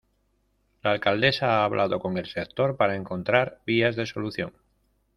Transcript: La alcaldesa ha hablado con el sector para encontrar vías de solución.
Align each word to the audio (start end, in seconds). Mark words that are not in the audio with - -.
La 0.81 0.89
alcaldesa 0.89 1.59
ha 1.59 1.63
hablado 1.63 1.99
con 1.99 2.17
el 2.17 2.25
sector 2.25 2.75
para 2.75 2.95
encontrar 2.95 3.61
vías 3.67 3.95
de 3.95 4.07
solución. 4.07 4.51